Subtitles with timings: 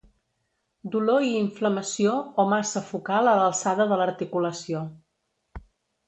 [0.93, 2.13] Dolor i inflamació
[2.43, 4.81] o massa focal a l'alçada de l'articulació.